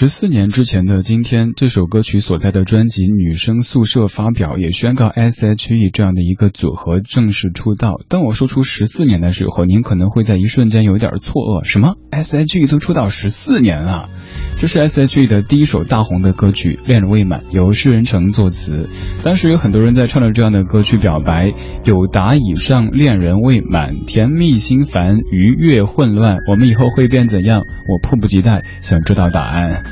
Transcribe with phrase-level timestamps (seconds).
[0.00, 8.00] 十四年之前的今天，这首歌曲所在的专辑《女生宿舍》发表，也宣告 S.H.E 这样的一个组合正式出道。
[8.08, 14.08] 当我说出十四年的时候，您可能会在一瞬间有点错愕：什么 S.H.E 都出道十四年了？
[14.58, 18.88] 这是 S.H.E 的第一首大红的歌曲《恋人未满》，由施人成作词。
[19.22, 21.52] 当时有很多人在唱着这样的歌曲表白：
[21.84, 27.60] 有答以上，恋人未满，甜蜜心烦，愉悦混乱，我们以后会变怎样？
[27.60, 29.84] 我迫不及待想知道答案。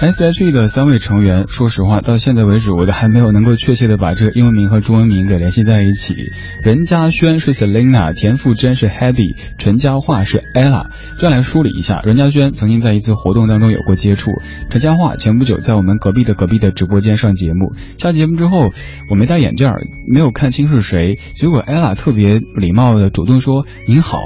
[0.00, 6.14] S.H.E 的三位成员，说实话，到现在为止，我都还没有能够确切的把这个英文名和中文名给联系在一起。
[6.62, 10.88] 任嘉轩是 Selina，田馥甄是 Hebe，陈嘉桦是 Ella。
[11.18, 14.32] 这样来梳理一下，任嘉轩曾经在一次活动当中有过接触，
[14.68, 18.72] 陈嘉桦前不久在我们隔壁的隔壁的直播间上节目，下节目之后
[19.10, 19.70] 我没戴眼镜，
[20.12, 24.18] 没有看清是谁，结果 Ella 特别礼貌的主动说您好，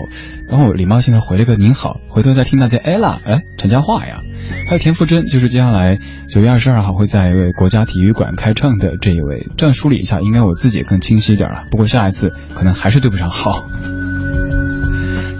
[0.48, 4.22] 然后礼貌性的回了个您好，回头再听大家 Ella，哎，陈嘉桦呀。
[4.66, 5.98] 还有田馥甄，就是接下来
[6.28, 9.48] 九月二十二号会在国家体育馆开唱的这一位。
[9.56, 11.66] 这样梳理一下，应该我自己更清晰一点了。
[11.70, 13.66] 不过下一次可能还是对不上号。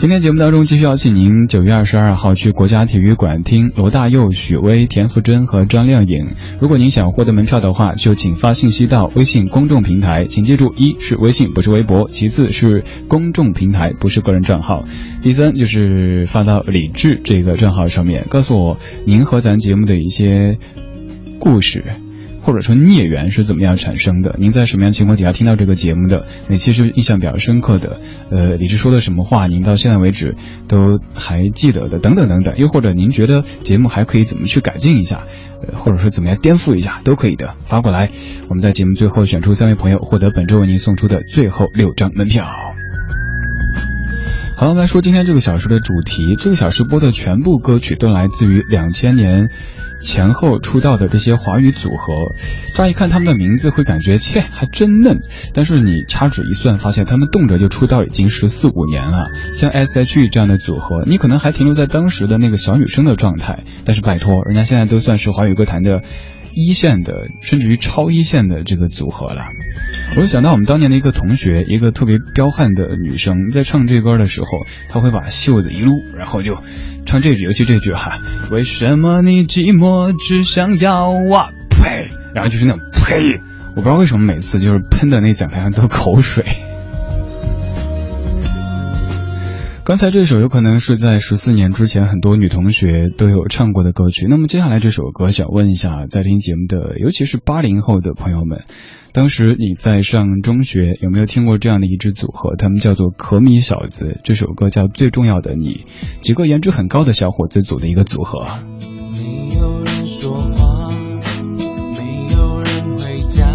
[0.01, 6.37] 今天节目当中继续邀请您九月二十二号去国家体育馆听罗大佑、许巍、田馥甄和张靓颖。
[6.61, 14.79] 如果您想获得门票的话，就请发信息到微信公众平台，请记住，一是微信不是微博，其次是公众平台不是个人账号，
[15.21, 20.59] 第三就是发到李志这个账号上面，告诉我您和咱节目的一些
[21.41, 21.83] 故事。
[22.43, 24.37] 或者说孽缘是怎么样产生的？
[24.39, 26.27] 您在什么样情况底下听到这个节目的？
[26.49, 27.99] 哪期是印象比较深刻的？
[28.31, 30.37] 呃，李志说的什么话，您到现在为止
[30.67, 31.99] 都还记得的？
[31.99, 32.57] 等等等等。
[32.57, 35.25] 又或者您觉得节目还可以怎么去改进一下？
[35.63, 38.11] 呃，或者说怎么样颠覆一下，都可以的，发过来。
[38.49, 42.47] 我们在节目最后选出三位朋友，获得本周为您送出的最后六张门票。
[44.57, 46.35] 好了，来说今天这个小时的主题。
[46.37, 49.51] 这个小时播的全部歌曲都来自于两千年。
[50.01, 52.35] 前后出道的这些华语组合，
[52.75, 55.21] 乍一看他们的名字会感觉切还真嫩，
[55.55, 59.31] 但是你掐指一算，发现他们动辄就出道已经十四五年了。
[59.53, 66.03] 像 S.H.E 这样的组合，你可能还停留在当时的那个小女生的状态，但是拜托，人家现在都算是华语歌坛的
[66.55, 69.47] 一线的，甚至于超一线的这个组合了。
[70.17, 74.49] 我就想到我们当年的一个同学，一个特别彪悍的女生，在唱这歌的时候，
[74.89, 76.57] 她会把袖子一撸，然后就。
[77.07, 78.19] 唱这句，尤其这句哈，
[78.51, 81.49] 为什么你寂寞只想要我？
[81.71, 82.11] 呸！
[82.35, 83.41] 然后就是那种呸，
[83.71, 86.45] 我不知道为什么每次就是喷的那讲台上都口水。
[89.89, 94.27] 刚才这首有可能是在十四年之前很多女同学都有唱过的歌曲。
[94.29, 98.65] 那么接下来这首歌，想问一下在听节目的，尤其是八零后的朋友们。
[99.15, 102.55] 当时你在上中学，有没有听过这样的一支组合？
[102.59, 105.85] 他们叫做可米小子，这首歌叫《最重要的你》，
[106.21, 108.43] 几个颜值很高的小伙子组的一个组合。
[109.15, 110.89] 没有人说话，
[111.97, 113.49] 没有人回家，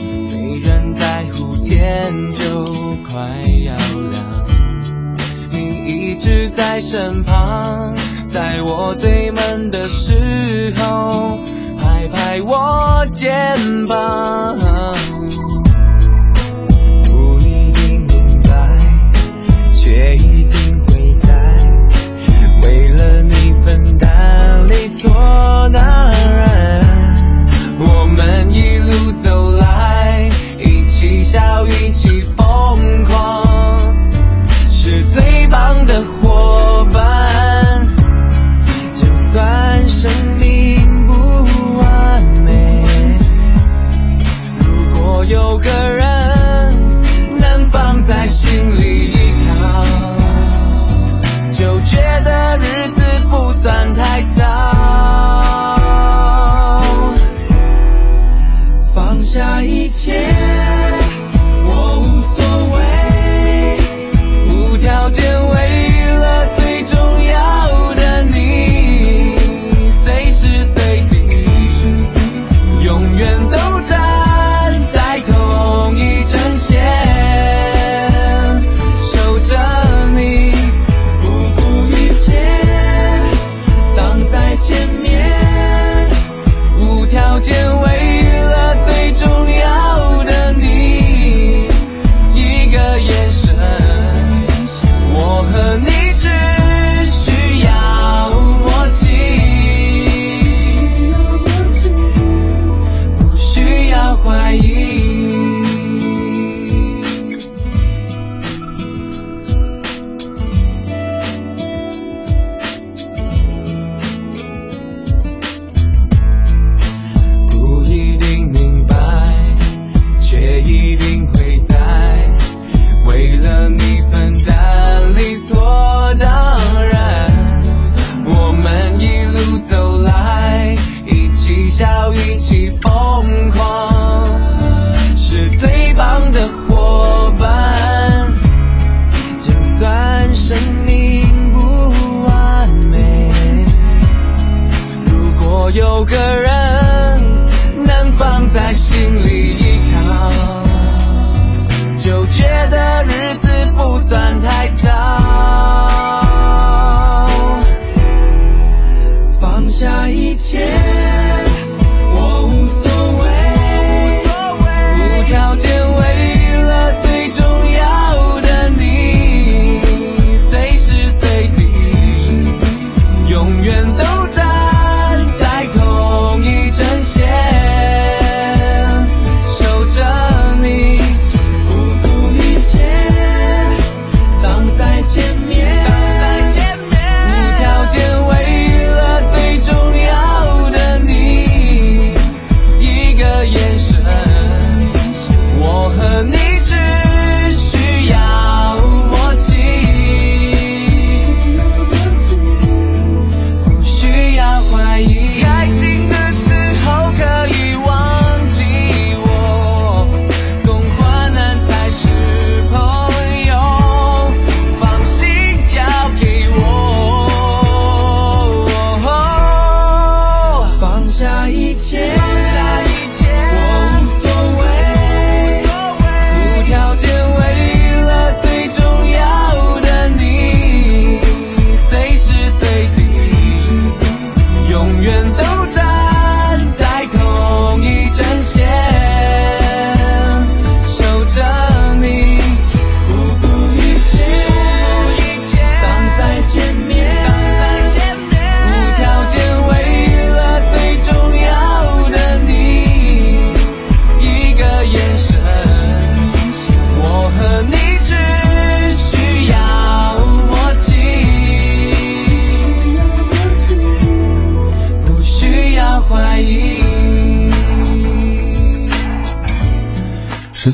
[0.00, 2.64] 没人在乎天就
[3.04, 3.83] 快要。
[6.24, 7.94] 直在身旁，
[8.26, 11.38] 在我最闷的时候。
[11.76, 14.56] 拍拍我肩膀，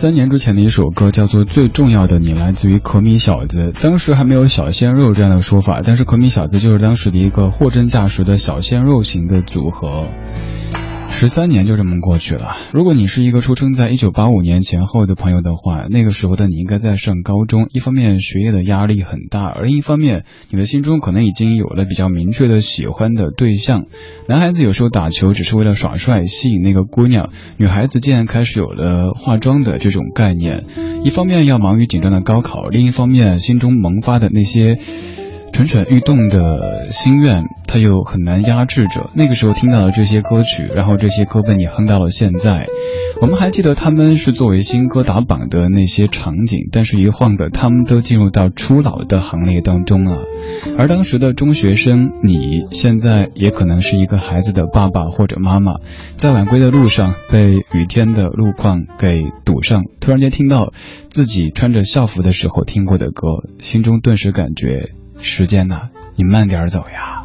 [0.00, 3.71] 三年之前的一首歌叫做《最重要的你》，来自于可米小子。
[3.83, 10.09] 当时还没有小鲜肉这样的说法，但是可米小子就是当时的一个货真价实的小鲜肉型的组合。
[11.21, 12.57] 十三年就这么过去了。
[12.73, 17.67] 如果你是一个出生在一九八五年前后的朋友的话，那个时候的你应该在上高中。
[17.75, 23.85] 一方面学业的压力很大，而另一方面你的心中可能已经有了比较明确的喜欢的对象。
[24.29, 30.65] 男孩子有时候打球只是为了耍帅，吸引那个姑娘；女孩子竟然开始有了化妆的这种概念。
[31.05, 34.79] 一方面要忙于紧张的高考，另一方面心中萌发的那些。
[35.52, 39.11] 蠢蠢欲动的心愿，他又很难压制着。
[39.14, 42.66] 那个时候听到了这些歌曲，然后这些歌被你哼到了现在。
[43.21, 50.25] 我们还记得他们是作为新歌打榜的那些场景，但是一晃的，他们都进入到初老的行列当中了。
[50.78, 55.75] 而当时的中学生，你现在也可能是一个孩子的爸爸或者妈妈，
[56.16, 60.73] 在晚归的路上被雨天的路况给堵上，突然间听到
[61.11, 63.26] 自己穿着校服的时候听过的歌，
[63.59, 64.92] 心中顿时感觉。
[65.23, 65.89] 时间呢？
[66.17, 67.25] 你慢点走呀。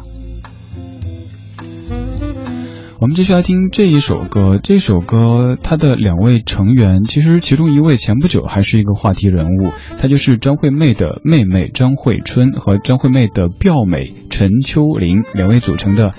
[2.98, 4.58] 我们继续来听这一首歌。
[4.62, 16.14] 这首歌它的两位成员，其实其中一位前不久还是一个话题人物，她就是张惠妹的妹妹张惠春和张惠妹的表妹陈秋玲两位组成的。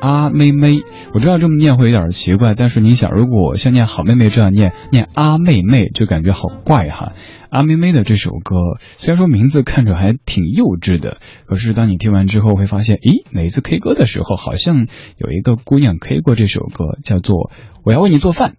[0.00, 0.80] 阿妹妹，
[1.14, 7.12] 我知道这么念会有点奇怪，但是你想，如果像念好妹妹这样念，念阿妹妹就感觉好怪哈。
[7.52, 14.86] 阿妹妹的这首歌，虽然说名字看着还挺幼稚的，可是当你听完之后会发现，咦，哪次 K 歌的时候，好像
[15.18, 17.36] 有一个姑娘 K 过这首歌，叫做
[17.84, 18.56] 《我要为你做饭》，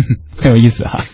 [0.40, 1.04] 很有意思哈。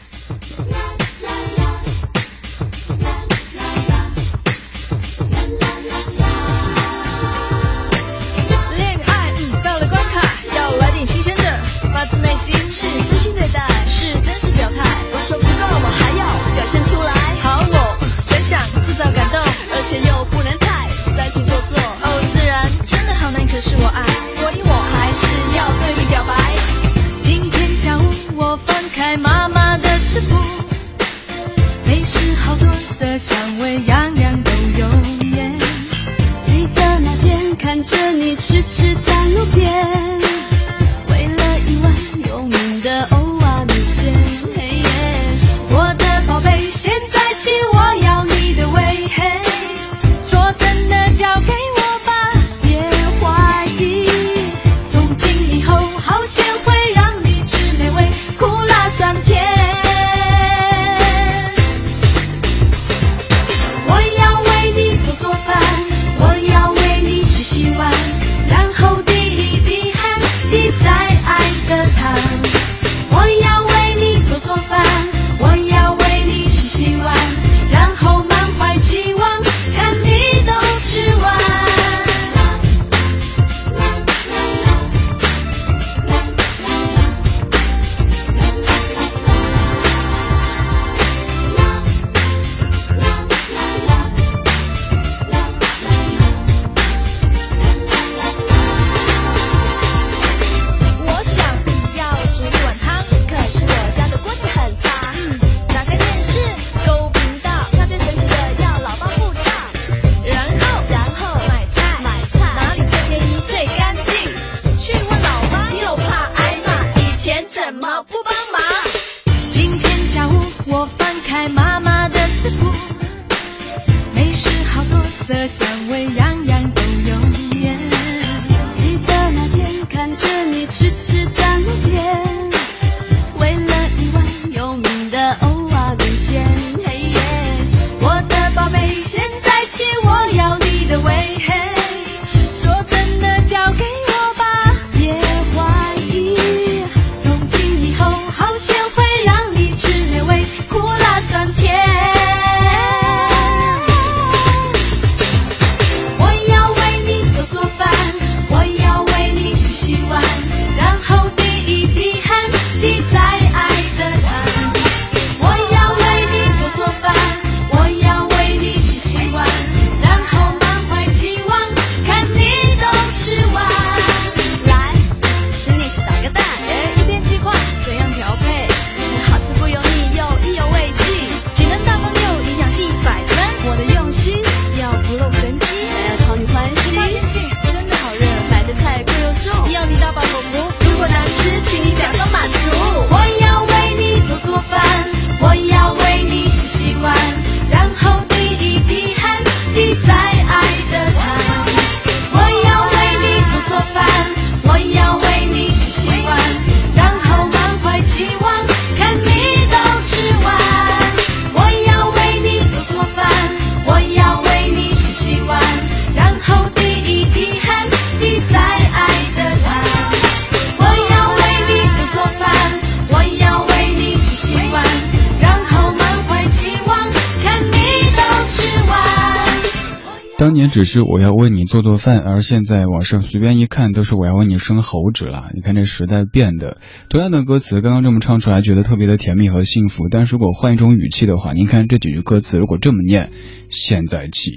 [230.69, 235.51] 只是我要为你做做饭，而现在网上随便一看都是我要为你生猴子了。
[235.55, 236.79] 你看这时代变的，
[237.09, 240.09] 同样的歌词刚刚这么唱出来，觉得特别的甜蜜和幸福。
[240.11, 243.31] 但是如果换一种语气的话，您看这几句歌词如果这么念：
[243.71, 244.51] 现在起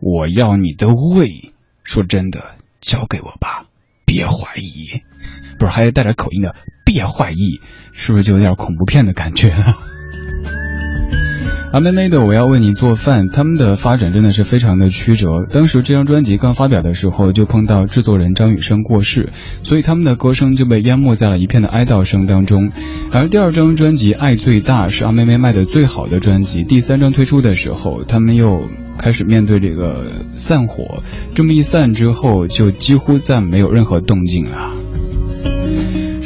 [0.00, 1.52] 我要你的胃，
[1.84, 3.66] 说真的，交给我吧，
[4.04, 5.02] 别怀疑。
[5.58, 6.54] 不是还带着口音的，
[6.84, 7.60] 别怀疑，
[7.92, 9.52] 是不是就有点恐怖片的感觉？
[11.70, 15.44] 阿妹妹的我要为你做饭，他们的发展真的是非常的曲折。
[15.50, 19.28] 当时这张专辑刚发表的时候，就碰到制作人张雨生过世，
[19.62, 22.72] 所以他们的歌声就被淹没在了一片的哀悼声当中。
[23.12, 26.64] 而第二张专辑《爱最大》是阿妹妹卖的最好的专辑。
[26.64, 28.62] 第三张推出的时候，他们又
[28.96, 31.02] 开始面对这个散伙，
[31.34, 34.72] 这么一散之后，就几乎再没有任何动静了。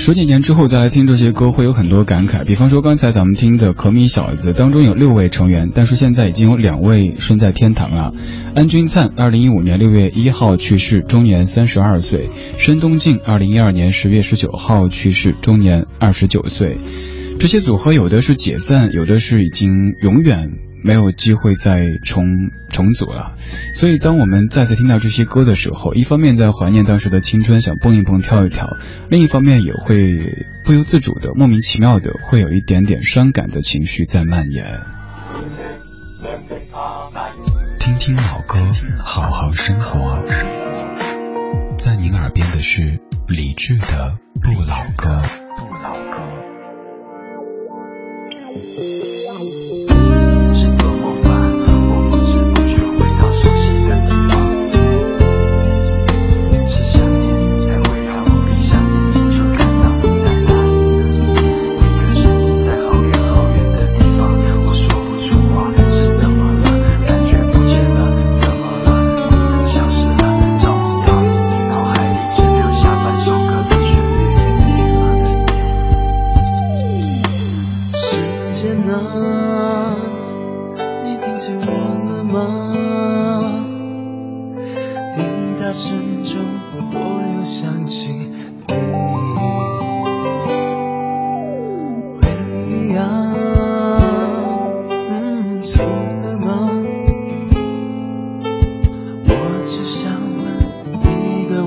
[0.05, 2.45] 十几年之后再来听这些歌，会有很多感慨。
[2.45, 8.13] 比方说刚才咱们听的《可米小子》当中有六位成员，但是现在已经有两位身在天堂了。
[8.57, 12.23] 安钧璨，二零一五年六月一号去世，终年三十二岁；
[12.59, 16.79] 申东靖，二零一二年十月十九号去世，终年二十九岁。
[17.39, 19.71] 这些组合有的是解散，有的是已经
[20.03, 20.51] 永远。
[20.85, 23.37] 没有机会再重重组了，
[23.75, 28.77] 所以当我们再次听到这些歌的时候，一方面在怀念当时的青春，想蹦一蹦跳一跳，
[29.09, 34.81] 另一方面也会不由自主的、莫名其妙的会有一点点伤感的情绪在蔓延。
[37.79, 38.59] 听听老歌，
[38.99, 40.25] 好好生活。
[41.77, 45.23] 在您耳边的是理智的不老歌。
[45.57, 46.23] 不老歌。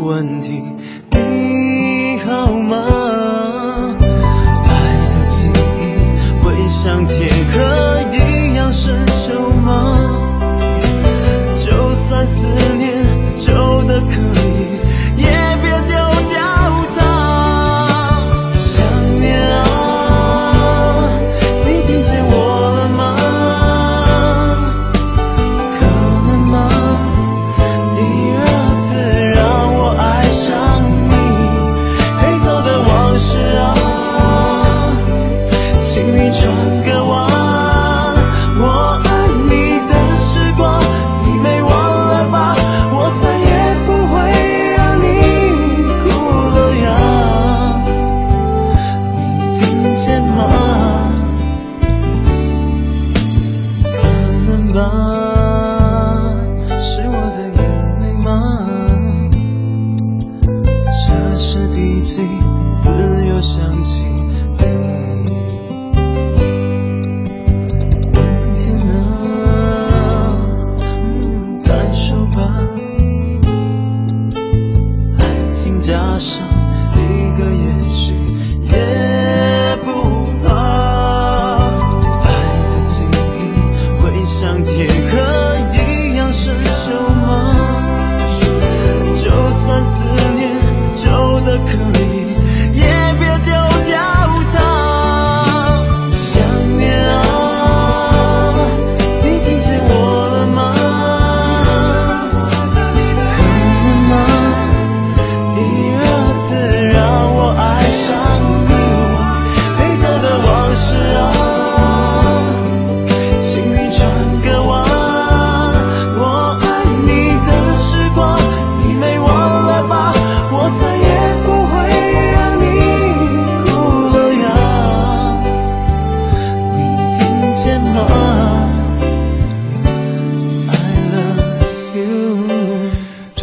[0.06, 0.62] 问题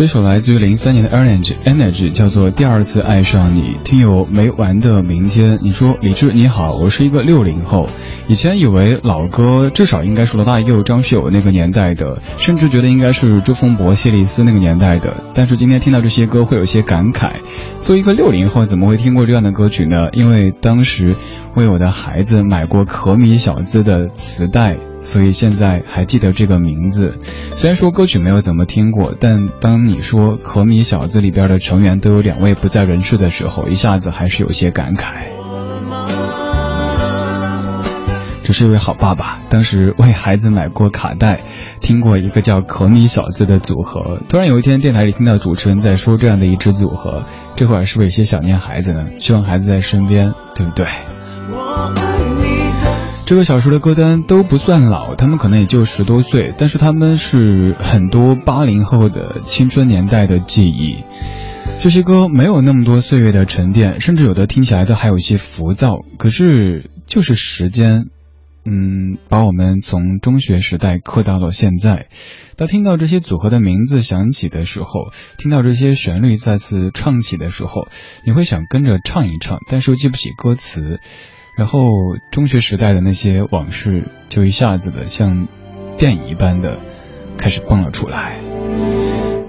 [0.02, 5.56] 这首来自于零三年的 Energy Energy 叫做《第二次爱上你》，听友没完的明天。
[5.62, 7.88] 你说李志你好，我是一个六零后，
[8.26, 15.14] 以前以为老歌至少应该是罗大佑、张学友那个年代的，甚至觉得应该是周丰博、谢丽斯那个年代的。
[15.36, 17.36] 但是今天听到这些歌，会有些感慨。
[17.78, 20.08] 作为一个六零后，怎么会听过这样的歌曲呢？
[20.14, 21.14] 因为当时
[21.54, 24.76] 为我的孩子买过《可米小子》的磁带。
[25.04, 27.18] 所以现在还记得这个名字，
[27.56, 35.24] 虽然说歌曲没有怎么听过，但当你说《可米小子》里边的成员都有两位不在人世的时候，一下子还是有些感慨。
[38.44, 41.40] 这是一位好爸爸，当时为孩子买过卡带，
[41.80, 44.20] 听过一个叫“可米小子”的组合。
[44.28, 47.24] 突然有一天电台里听到主持人在说这样的一支组合，
[47.56, 49.06] 这会儿是不是有些想念孩子呢？
[49.18, 50.86] 希望孩子在身边，对不对？
[53.33, 61.03] 这个小时的歌单都不算老，他们可能也就十多岁，但是他们是很多八零后的青春年代的记忆。
[61.79, 66.01] 这些歌没有那么多岁月的沉淀，甚至有的听起来都还有一些浮躁。
[66.18, 68.05] 可是就是时间，
[68.66, 72.09] 嗯，把我们从中学时代刻到了现在。
[72.57, 77.88] 当听到这些组合的名字响起的时候，听到这些旋律再次唱起的时候，
[78.27, 81.01] 你会想跟着唱一唱，但是又记不起歌词。
[81.56, 81.80] 然后
[82.30, 85.48] 中学时代的那些往事，就一下子的像
[85.96, 86.78] 电影一般的
[87.36, 88.40] 开始蹦了出来。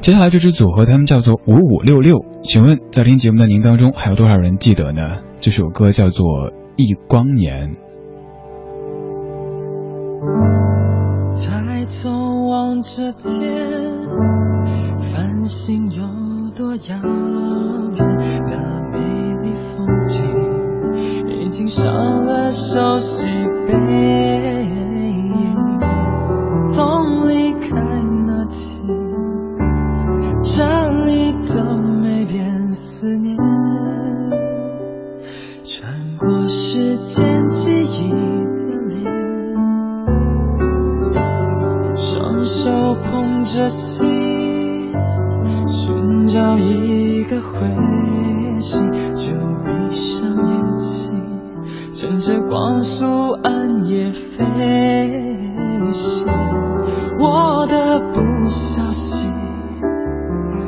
[0.01, 2.25] 接下来这支组合，他们叫做五五六六。
[2.43, 5.21] 请问在听节目的您当中，还有多少人记得呢？
[5.39, 7.69] 这首歌叫做《忆光年》。
[11.33, 12.11] 抬头
[12.49, 13.41] 望着天，
[15.01, 16.03] 繁星有
[16.55, 16.97] 多遥
[17.95, 18.05] 远？
[18.45, 18.57] 那
[18.91, 18.99] 美
[19.41, 20.62] 丽风景。
[21.53, 23.27] 已经少了熟悉
[23.67, 23.73] 背
[25.03, 25.35] 影，
[26.57, 27.69] 从离开
[28.25, 28.87] 那天，
[30.41, 30.65] 这
[31.05, 31.63] 里都
[32.01, 33.37] 没变思念。
[35.63, 39.05] 穿过时间记忆的脸，
[41.95, 44.91] 双手捧着心，
[45.67, 47.69] 寻找一个回
[48.59, 51.12] 信，就闭上眼睛。
[52.03, 54.43] 乘着光速暗夜飞
[55.93, 56.27] 行，
[57.17, 59.31] 我的不小心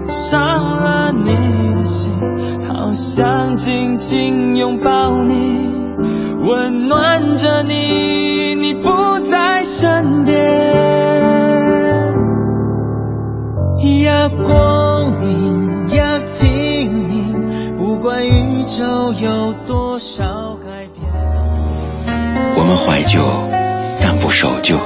[0.08, 2.14] 伤了你的心，
[2.66, 5.74] 好想紧紧拥抱你，
[6.46, 10.36] 温暖着你，你不在身边。
[14.06, 17.36] 要光阴，要听你，
[17.78, 20.56] 不管宇宙有多少。
[22.56, 23.24] 我们怀旧，
[24.02, 24.78] 但不守旧。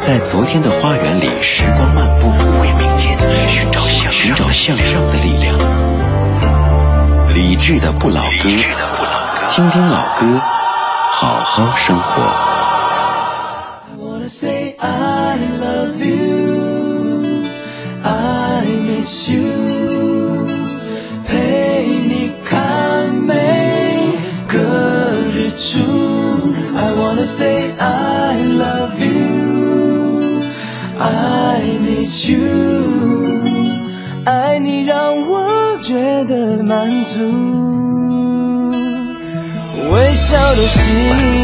[0.00, 2.28] 在昨天的花园里，时光漫步，
[2.60, 5.54] 为明天寻找向寻找向上的力量。
[7.34, 8.48] 理智的不老歌，
[9.50, 10.40] 听听老歌，
[11.10, 12.58] 好好生活。
[14.28, 14.76] say
[40.58, 41.37] 微笑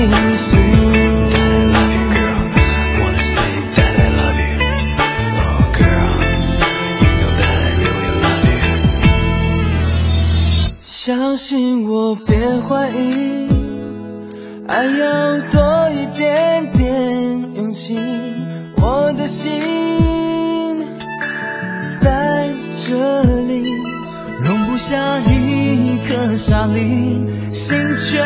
[26.09, 28.25] 颗沙粒，心全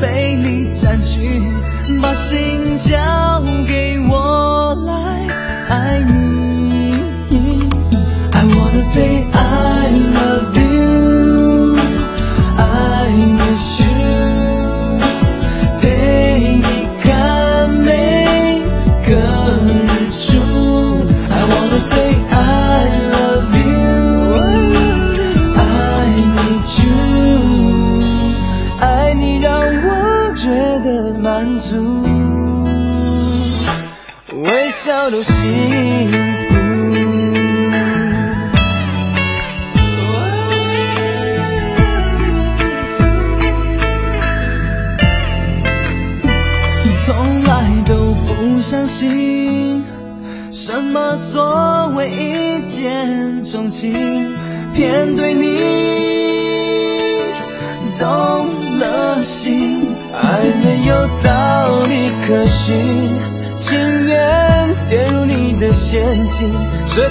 [0.00, 1.42] 被你占据，
[2.02, 5.26] 把心交给我来
[5.68, 6.53] 爱你。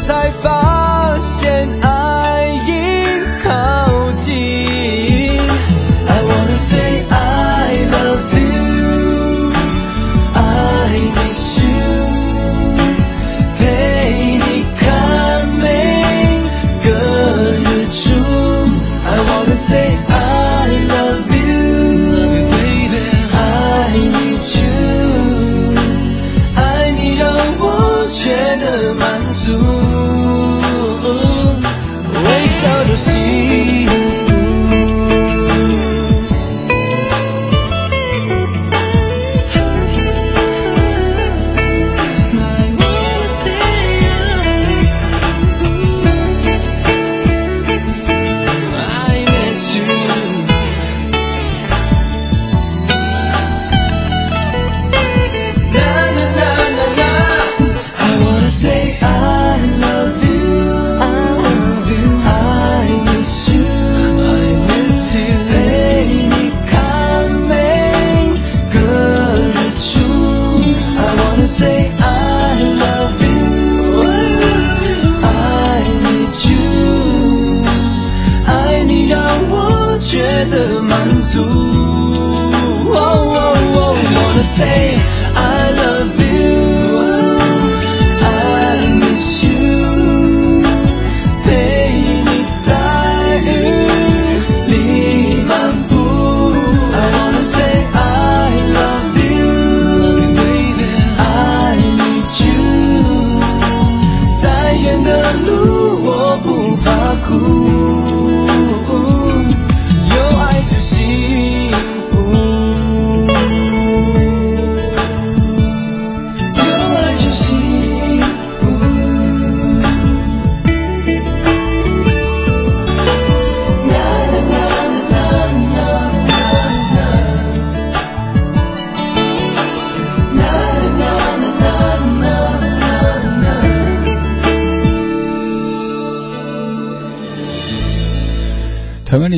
[0.04, 0.53] 才发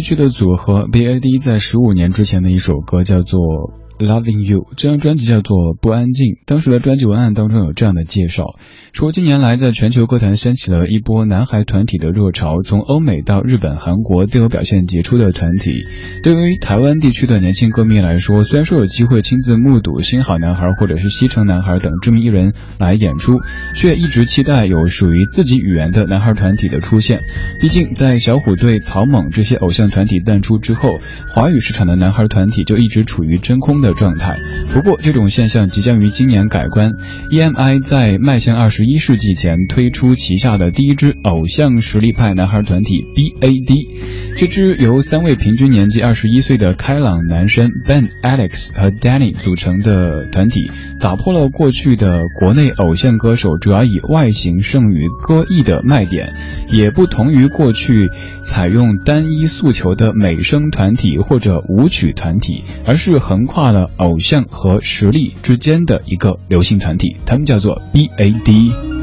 [0.06, 3.40] 去的组合 BAD 在十五年之前的一首歌叫做
[4.00, 6.28] 《Loving You》，这张专辑叫做《不安静》。
[6.46, 8.44] 当时的专辑文案当中有这样的介绍：
[8.92, 15.84] 说近年来在全球歌坛掀起了一波男孩团体的热潮，从欧美到日本、韩国都有表现杰出的团体。
[16.24, 23.40] 对于台湾地区的年轻歌迷来说，虽然说有机会亲自目睹新好男孩或者是西城男孩等知名艺人来演出，
[23.76, 27.22] 却一直期待有属于自己语言的男孩团体的出现。
[27.62, 30.90] 毕竟在小虎队、草蜢这些偶像团体淡出之后，
[31.30, 34.36] 华语市场的男孩团体就一直处于真空的状态。
[34.74, 36.92] 不过这种现象即将于今年改观
[37.32, 44.36] ，EMI 在迈向二十一世纪前推出旗下的第一支偶像实力派男孩团体 BAD。
[44.36, 50.70] 这支由三位平均年纪二十一岁的开朗男生 Ben、Alex 和 Danny 组成的团体，
[51.00, 56.34] 打破了过去的国内偶像歌手主要以外形胜于歌艺的卖点，
[56.70, 58.10] 也不同于过去
[58.42, 68.95] 采用单一诉求的美声团体或者舞曲团体，而是横跨了偶像和实力之间的一个流行团体，他们叫做 BAD。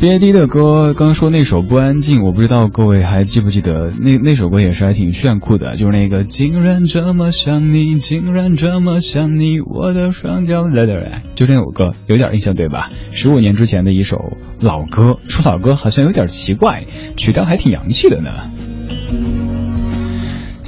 [0.00, 12.92] BAD 的歌，刚说那首《不安静》，我不知道各位还记不记得，那那首歌也是还挺炫酷的，就是那个竟然这么想你，竟然这么想你，我的双脚来来来，就这首歌有点印象对吧？
[13.10, 16.84] 十五年之前的一首老歌，说老歌好像有点奇怪，
[17.16, 18.52] 曲调还挺洋气的呢。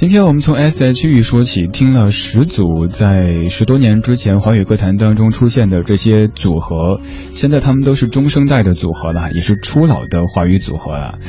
[0.01, 11.19] 今天我们从 S.H.E 说起，听了十组在十多年之前华语歌坛当中出现的这些组合，现在他们都是中生代的组合了，也是初老的华语组合了。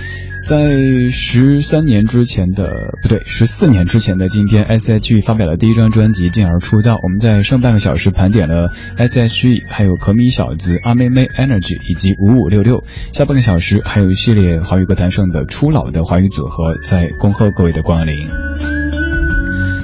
[0.43, 2.69] 在十三年之前的
[3.01, 6.99] 不对，十四年之前的今天，S.H.E 发表了第一张专辑，进而出道。
[7.01, 12.83] 我们在上半个小时盘点了 S.H.E，还有可米小子、阿妹妹 Energy 以及五五六六。
[13.13, 18.82] 下半个小时还有一系列华语歌坛上的初老的华语组合，在恭贺各位的光临。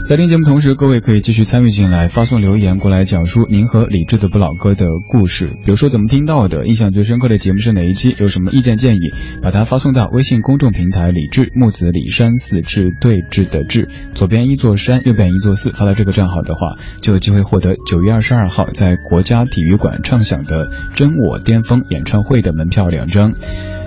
[0.09, 5.49] 在听节目同时，各位可以继续参与进来，发送留言过来，讲述您和李志的不老歌的故事。
[5.49, 8.17] 比如说怎么听到的，印象最深刻的节目是哪一期？
[8.19, 15.73] 有什么意见建议，把它发送到微信公众平台“李志木子李山四志对峙的志”，左边一座山，右边一座寺。
[15.73, 23.35] 发到这个账号的话，就有机会获得九月二十二号在国家体育馆畅享的“真我巅峰”演唱会的门票两张。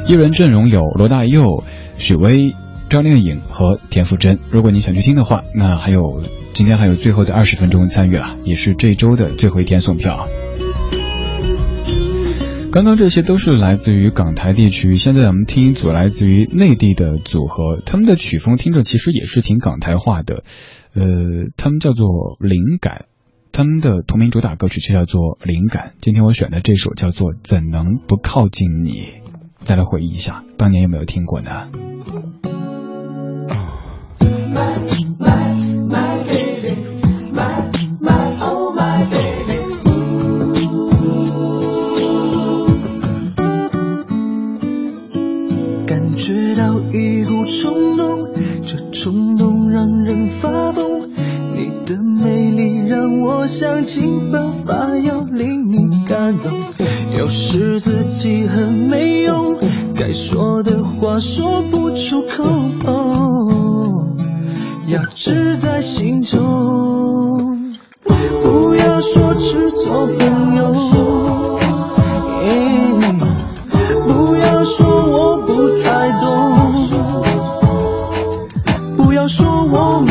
[0.05, 1.63] 艺人阵容有罗大佑、
[1.97, 2.53] 许巍。
[2.91, 10.27] 张靓颖和田馥甄，如果你想去听的话，那还有今天还有最后的二十分钟参与了，也是这周的最后一天送票。
[12.69, 20.43] 刚刚这些都是来自于港台地区，现在咱们听一组来自于内地的组合，他们的曲风听着其实也是挺港台化的，
[20.93, 21.05] 呃，
[21.55, 22.05] 他们叫做
[22.41, 23.05] 灵感，
[23.53, 25.93] 他们的同名主打歌曲就叫做灵感。
[26.01, 29.05] 今天我选的这首叫做怎能不靠近你，
[29.63, 31.69] 再来回忆一下，当年有没有听过呢？
[47.59, 48.29] 冲动，
[48.65, 51.09] 这冲动让人发疯。
[51.53, 56.53] 你的美丽让我想尽办法要令你感动。
[57.17, 59.57] 有时自己很没用，
[59.95, 62.31] 该说的话说不出口。
[64.87, 67.73] 要知在心中，
[68.41, 70.73] 不要说只做朋友，
[79.71, 80.10] 要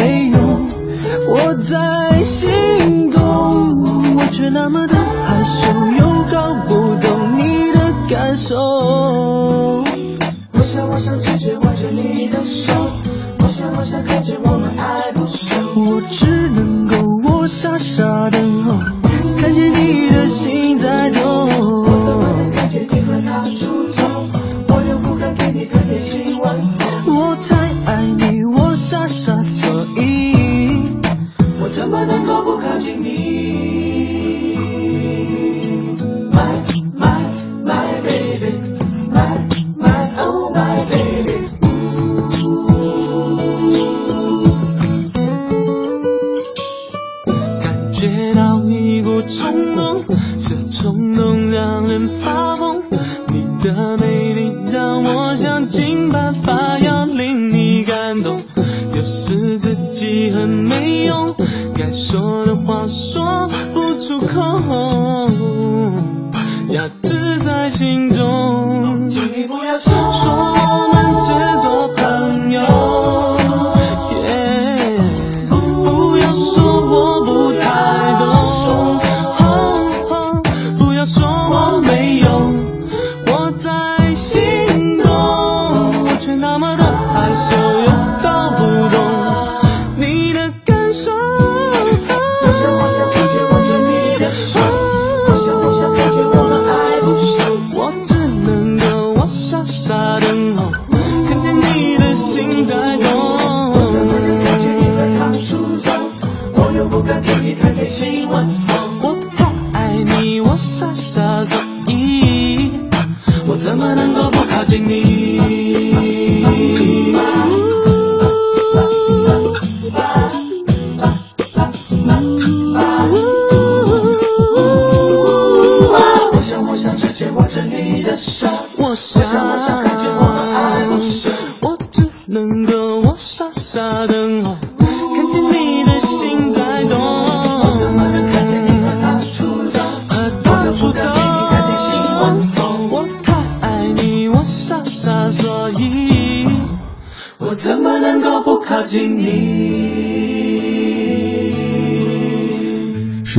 [132.33, 134.20] 能够我傻傻的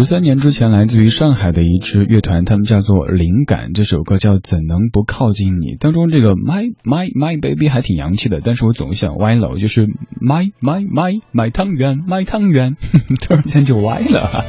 [0.04, 3.72] 十三年之前，来自于上海的一支乐团，他们叫做灵感。
[3.72, 9.86] 这首歌叫《怎能不靠近你》，当中这个 My My My Baby 还挺洋气的，但是我总想歪了，就是
[10.20, 12.78] My My My my 汤圆，my 汤圆，
[13.22, 14.44] 突然间就歪了。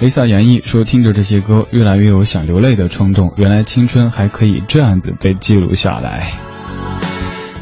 [0.00, 3.34] Lisa 演绎说，听着这些歌，越来越有想流泪的冲动。
[3.36, 6.55] 原来青春还可以这样子被记录下来。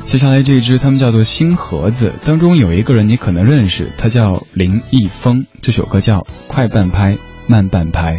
[0.06, 5.46] 接下来这一支，他们叫做星盒子，当中有一个人你可能认识，他叫林一峰。
[5.60, 8.14] 这首歌叫《快半拍慢半拍》。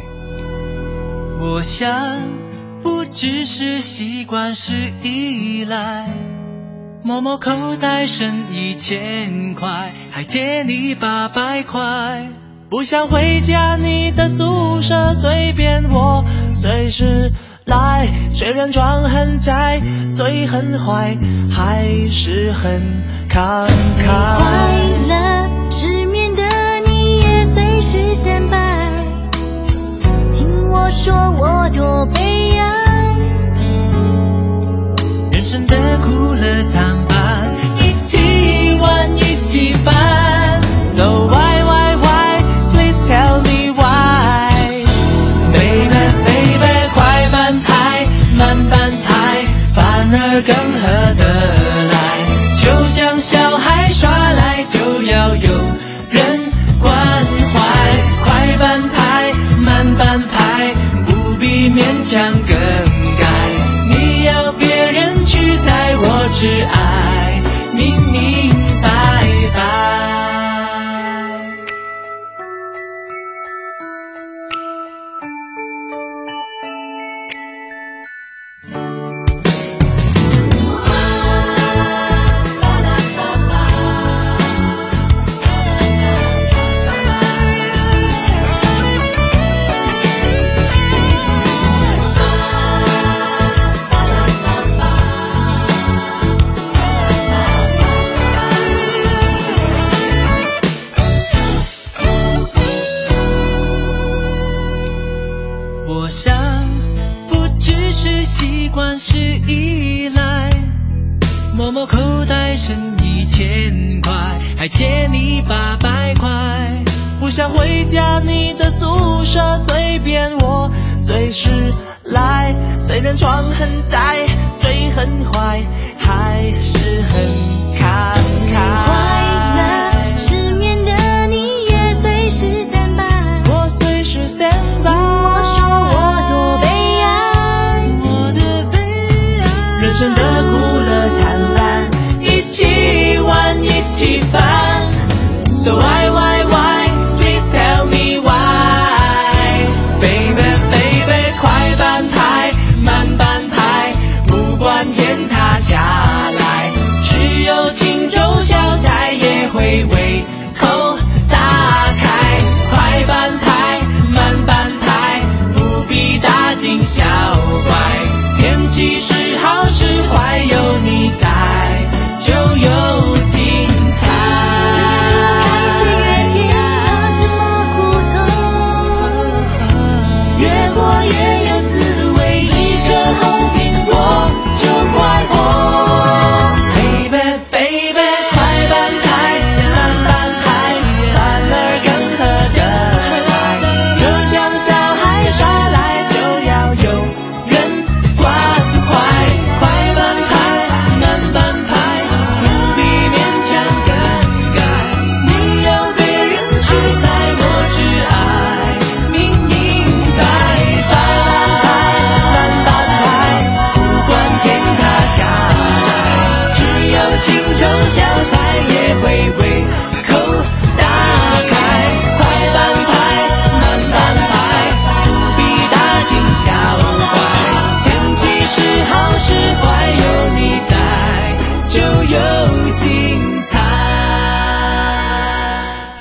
[1.39, 2.27] 我想
[2.81, 4.73] 不只是习惯是
[5.03, 6.09] 依赖，
[7.03, 12.29] 摸摸口袋剩一千块，还借你八百块。
[12.67, 16.25] 不想回家，你的宿舍随便我，
[16.55, 17.31] 随时
[17.65, 18.11] 来。
[18.33, 19.81] 虽然装很窄，
[20.15, 21.17] 嘴很坏，
[21.49, 22.81] 还是很
[23.29, 24.05] 慷慨。
[24.05, 24.71] 快
[25.07, 26.43] 乐失眠的
[26.85, 28.91] 你也随时显摆
[30.33, 33.15] 听我说我多悲哀。
[35.31, 37.04] 人生的苦乐藏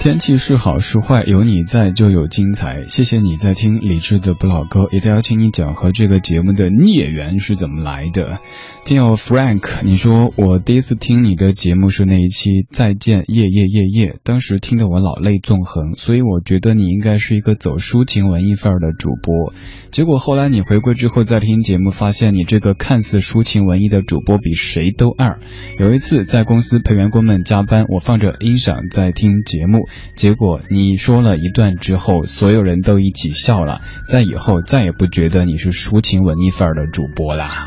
[0.04, 2.88] 天气是好是坏，有你在就有精彩。
[2.88, 8.38] 谢谢你在听李智的不老歌，也在邀请你讲和这个节目的孽缘是怎么来的。
[8.84, 19.54] 听友 Frank，你说我第一次听你的节目是那一期《再见夜夜夜夜》，当时听得我老泪纵横，所以我觉得你应该是一个走抒情文艺范儿的主播。
[19.90, 25.38] 结果后来你回归之后再听节目，发现你这个看似抒情文艺的主播比谁都二。
[25.78, 37.66] 有一次在公司陪员工们加班，我放着音响在听节目，结果你说了一段之后，所有人都一起笑了，在以后再也不觉得你是抒情文艺范儿的主播啦。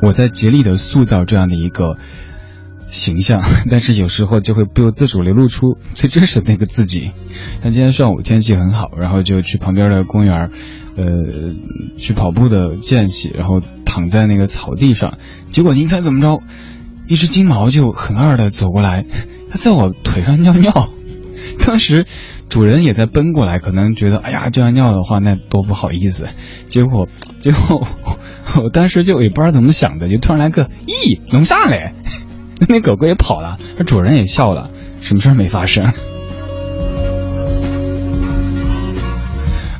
[0.00, 1.98] 我在竭力的塑造这样的一个
[2.86, 7.10] 形象， 但是有时候就会不由自主流露出 最真实的那个自己。
[7.62, 10.50] 那今天上午天气很好，然后就去旁边的公园，
[10.96, 11.04] 呃，
[11.98, 15.18] 去跑步的间隙，然后躺在那个草地上，
[15.50, 16.40] 结果您猜怎么着？
[17.08, 19.04] 一只金毛就很二的走过来，
[19.50, 20.90] 它在我腿上尿尿。
[21.64, 22.06] 当时
[22.48, 26.26] 主人也在奔过来，可能觉得哎呀这样尿的话那多不好意思。
[26.68, 27.86] 结果结果
[28.62, 31.94] 我当时就也不知道怎么想的，就突然来个咦弄啥嘞？
[32.68, 34.70] 那狗狗也跑了，那主人也笑了，
[35.00, 35.92] 什么事儿没发生。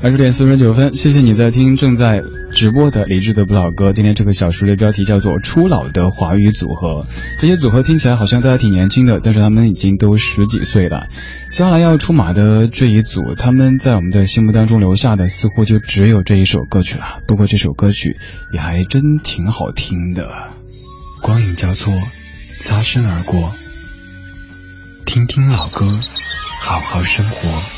[0.00, 2.22] 二十点四十九分，谢谢你在听正在
[2.58, 3.92] 直播的理智的不老歌。
[3.92, 7.06] 今天这个小时的标题叫做“初老的华语组合”。
[7.38, 11.06] 这些组合听起来好像大家挺年轻的，但是他们已经都十几岁了。
[11.52, 17.20] 接下来要出马的这一组，他们在我们的心目当中留下的似乎就只有这一首歌曲了。
[17.28, 18.16] 不过这首歌曲
[18.52, 20.28] 也还真挺好听的。
[21.22, 21.94] 光影交错，
[22.58, 23.52] 擦身而过，
[25.06, 26.00] 听听老歌，
[26.60, 27.77] 好好生活。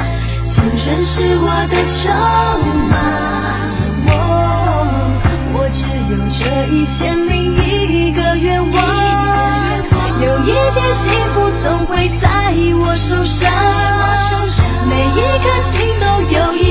[0.51, 2.11] 青春是我的筹
[2.89, 2.93] 码。
[5.53, 8.75] 我只有这一千零一个愿望，
[10.19, 13.49] 有一天幸福总会在我手上。
[14.89, 16.70] 每一颗心都有一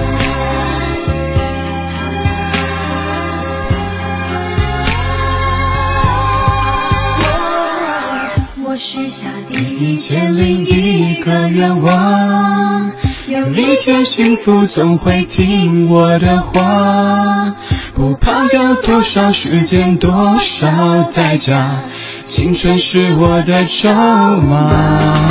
[9.79, 12.91] 一千零一个愿望，
[13.27, 17.53] 有一天幸福总会听我的话。
[17.93, 21.83] 不怕要多少时间，多少代价，
[22.23, 25.29] 青春是我的筹码。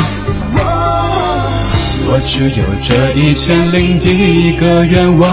[2.06, 5.28] 我只有这一千零一个愿望，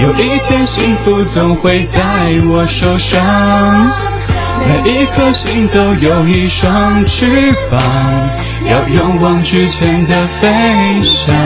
[0.00, 2.00] 有一天幸福总会在
[2.48, 4.11] 我手上。
[4.66, 7.80] 每一颗心都有一双翅膀，
[8.70, 11.36] 要勇往直前的飞翔，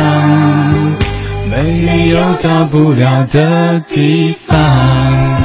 [1.50, 5.35] 没有到不了的地方。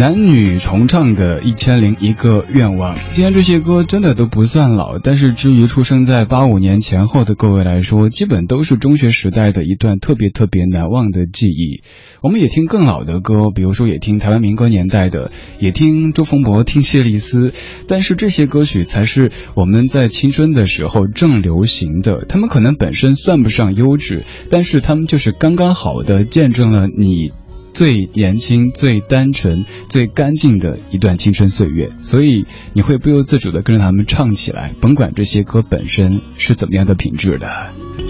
[0.00, 2.96] 男女重唱的《一千零一个愿望》。
[3.10, 11.82] 既然这些歌真的都不算老，但是至于出生在八五年前后的各位来说，基本都是中学时代的一段特别特别难忘的记忆。
[12.22, 17.52] 我们也听更老的歌，比如说也听台湾民歌年代的，也听周逢博、听谢丽斯，
[17.86, 22.24] 但是这些歌曲才是我们在青春的时候正流行的。
[22.26, 27.32] 他们可能本身算不上优质，但是他们就是刚刚好的见证了你。
[27.72, 38.09] 最年轻、最单纯、最干净的一段青春岁月，所以你会不由自主的跟着他们唱起来，甭管这些歌本身是怎么样的品质的。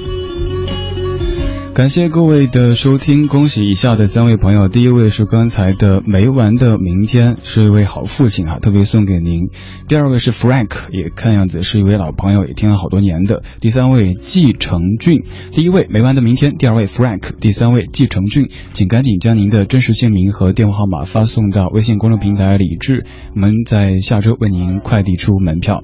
[1.72, 4.68] 感谢各位的收听，恭喜以下的三位朋友。
[4.68, 9.48] 第一位是刚才的没完的明天，是一位好父亲哈，特别送给您。
[9.88, 13.42] 第二位是 Frank，也看样子是一位老朋友，也听了好多年的。
[13.60, 25.80] 第三位季承俊，第一位没完的明天，第二位 Frank，第三位季承俊，请赶紧将您的真实姓名和电话号码发送到微信公众平台李智，我们在下周为您快递出门票。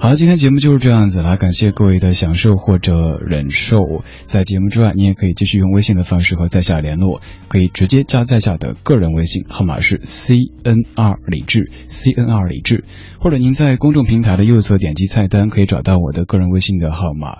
[0.00, 4.04] 好了，今天节目就是这样子了，感谢各位的享受或者忍受。
[4.26, 12.84] 在节目之外，你也可以继续用微信的方式和在下联络，可以直接加在下的个人微信号码是 C N R 李志 C N R 李志，
[13.18, 17.38] 或者您在公众平台的右侧点击菜单，可以找到我的个人微信的号码。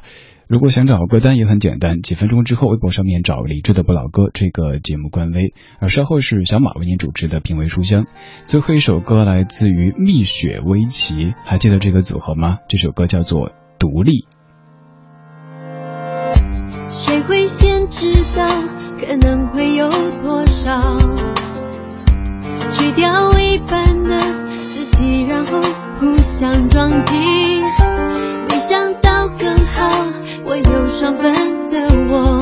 [0.49, 8.07] 如果想找歌单也很简单，几分钟之后微博上面找李志的不老歌这个节目官微，而稍后是小马为您主持的品味书香。
[8.46, 12.61] 最后一首歌来自于蜜雪薇琪，还记得这个组合吗？
[12.66, 14.22] 这首歌叫做《独立》。
[16.88, 18.49] 谁会先知道
[18.99, 19.86] 可能会有
[20.22, 20.96] 多少？
[22.72, 24.16] 去掉一半的
[24.57, 25.61] 自己，然后
[26.01, 27.16] 互相撞击，
[30.49, 31.30] 我有双份
[31.68, 31.78] 的
[32.09, 32.38] 我，